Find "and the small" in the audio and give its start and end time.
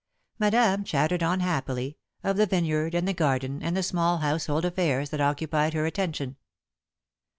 3.61-4.17